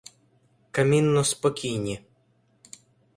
[0.71, 2.01] Камінно- спокійні.